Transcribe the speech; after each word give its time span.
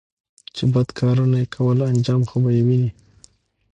چې 0.55 0.63
بد 0.73 0.87
کارونه 0.99 1.35
يې 1.41 1.47
کول 1.55 1.77
انجام 1.91 2.21
خو 2.29 2.37
به 2.43 2.49
یې 2.57 2.61
ویني 2.67 2.91